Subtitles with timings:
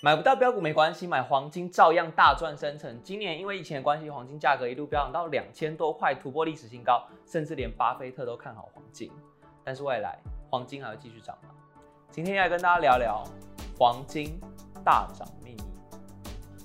[0.00, 3.02] 买不到标股没关系，买黄金照样大赚生成。
[3.02, 9.10] 今年因为疫情的关系，黄金价格一路飙涨到两千多块，突破历史新高，甚至连巴菲特都看好黄金。
[9.64, 10.16] 但是未来
[10.48, 11.50] 黄金还会继续涨吗？
[12.12, 13.24] 今天要跟大家聊聊
[13.76, 14.38] 黄金
[14.84, 15.62] 大涨秘密。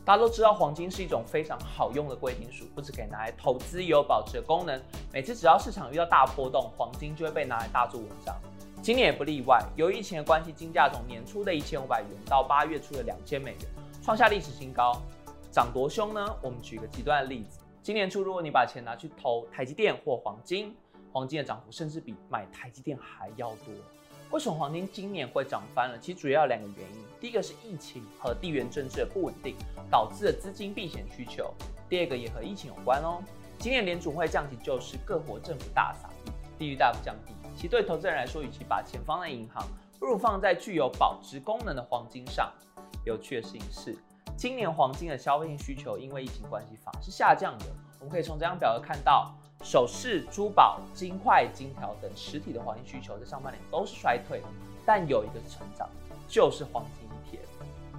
[0.06, 4.79] 大家都知道黄金是一种非常好用的贵金属，不止可以拿来投资，也有保值的功能。
[5.11, 8.36] 每次只要市场遇到大波动，黄金就会被拿来大做文章。
[8.84, 13.60] 今年也不例外，由于疫情的关系，金价从年初的一千五百元到八月初的两千美元，
[14.04, 15.01] 创下历史新高，
[15.50, 16.36] 涨多凶呢？
[16.41, 20.75] 我们举一个极端的例子，今年初如果你把钱拿去投台积电或黄金，
[21.14, 23.74] 黄金的涨幅甚至比买台积电还要多。
[24.32, 25.97] 为什么黄金今年会涨翻了？
[25.97, 29.55] 其实主要两个原因，第一个是疫情和地缘政治的不稳定
[29.89, 31.54] 导致的资金避险需求，
[31.88, 33.23] 第二个也和疫情有关哦。
[33.59, 36.09] 今年联储会降息就是，各国政府大撒，
[36.59, 37.34] 利率大幅降低。
[37.56, 39.66] 其对投资人来说，与其把钱放在银行，
[40.00, 42.52] 不如放在具有保值功能的黄金上。
[43.05, 43.97] 有趣的事情是，
[44.36, 47.66] 今年黄金的消费性需求因为疫情关系反而是下降的。
[48.00, 49.33] 我们可以从这张表格看到，
[49.64, 54.47] 首饰、珠宝、金块、金条等实体的黄金需求在上半年都是衰退的，
[54.86, 55.89] 但有一个成长，
[56.27, 57.47] 就是黄金 ETF。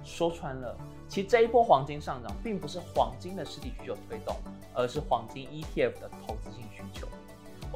[0.03, 4.35] 说穿了，其实这一波黄金上涨并不是黄金的实体需求推动，
[4.75, 7.07] 而是黄金 ETF 的投资性需求。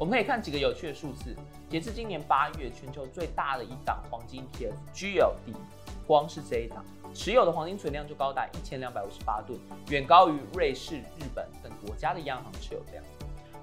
[0.00, 1.36] 我们可以看几个有趣的数字。
[1.68, 5.54] 截至今年八月，全球最大的一档黄金 ETF GLD，
[6.06, 13.04] 光是这一档持有的黄金存量就高达一千两百五十八吨，远高于瑞士、日本等国家的央行持有量。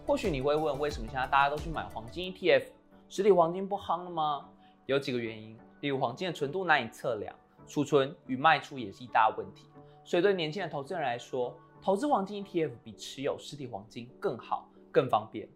[0.05, 2.65] 或许你会问，为什么现在大家都去买黄金 ETF？
[3.09, 4.47] 实体黄金不夯了吗？
[4.85, 7.35] 有几个原因，例如黄金的纯度难以测量，
[7.67, 9.65] 储存与卖出也是一大问题。
[10.03, 15.49] 所以对年轻的投资人来说，投资黄金 ETF 比持有实体黄金更好、更方便。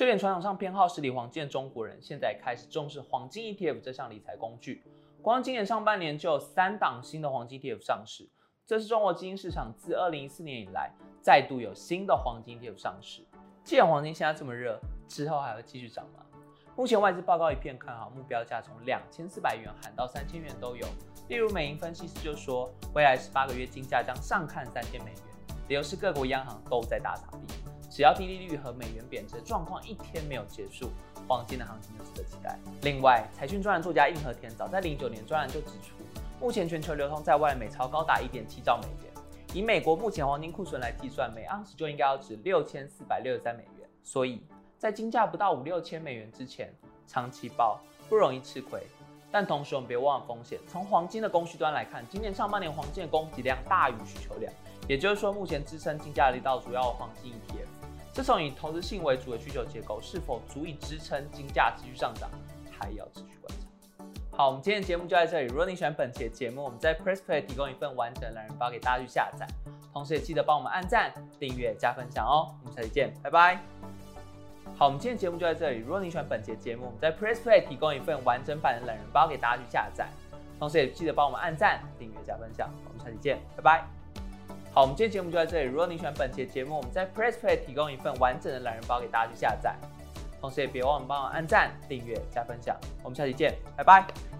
[0.00, 4.82] 就连传统上偏好实体黄金的中国人，现在开始重视黄金 ETF 这项理财工具。
[5.20, 8.26] 光今年上半年就有三档新的黄金 ETF 上市，
[8.64, 10.90] 这是中国基金市场自二零一四年以来
[11.20, 13.22] 再度有新的黄金 ETF 上市。
[13.62, 16.24] 既然黄金现在这么热，之后还会继续涨吗？
[16.74, 20.86] 目前外资报告一片看好，目标价从两千四百元喊到三千元都有。
[21.28, 25.20] 例如美银分析师就说，未来十八个月金价将上看三千美元，
[25.68, 27.52] 理由是各国央行都在大撒币。
[27.90, 30.90] 只要低利率和美元贬值状况一天没有结束，
[31.26, 32.56] 黄金的行情就值得期待。
[32.82, 35.96] 另外，财讯专栏作家硬和田早在零九年专栏就指出，
[36.40, 39.12] 目前全球流通在外美钞高达一点七兆美元，
[39.52, 43.88] 以美国目前黄金库存来计算，每盎司就应该要值六千四百六十三美元。
[44.04, 44.40] 所以
[44.78, 46.72] 在金价不到五六千美元之前，
[47.08, 48.80] 长期抱不容易吃亏。
[49.32, 54.52] 但同时我们别忘了风险，从黄金的供需端来看，今年上半年黄金的供给量大于需求量，
[54.88, 57.66] 也就是说，目前支撑金价的力道主要黄金 ETF。
[58.12, 62.28] 这种以投资性为主的需求结构是否足以支撑金价继续上涨，
[62.76, 64.04] 还要持续观察。
[64.36, 65.46] 好，我们今天的节目就在这里。
[65.46, 69.46] 如果你喜欢本期的节目，我们在 Press Play 提供一份完整的懒人包给大家去下载，
[69.92, 72.52] 同时也记得帮我们按赞、订阅、加分享哦。
[72.62, 73.99] 我们下期见，拜拜。
[74.76, 75.78] 好，我们今天节目就在这里。
[75.80, 80.08] 如果你喜欢本期节目，我们在 Press Play 提供一份完整版的懒人包给大家去下载，
[80.58, 82.70] 同时也记得帮我们按赞、订阅、加分享。
[82.86, 83.84] 我们下期见，拜拜。
[84.72, 85.68] 好，我们今天节目就在这里。
[85.68, 89.76] 如果你喜欢本期节目，我们在 Press Play 提供一份完整的懒人包给大家去下载，
[90.40, 92.74] 同时也别忘了帮我按赞、订阅、加分享。
[93.02, 94.39] 我们下期见，拜拜。